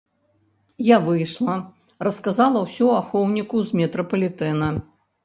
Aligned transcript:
Я 0.85 0.97
выйшла, 1.07 1.55
расказала 2.07 2.63
ўсё 2.63 2.87
ахоўніку 3.01 3.61
з 3.69 3.81
метрапалітэна. 3.81 4.73